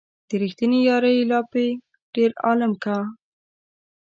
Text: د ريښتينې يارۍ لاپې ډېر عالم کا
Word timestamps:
د 0.27 0.29
ريښتينې 0.41 0.79
يارۍ 0.89 1.17
لاپې 1.31 1.67
ډېر 2.15 2.31
عالم 2.45 2.73
کا 2.83 2.97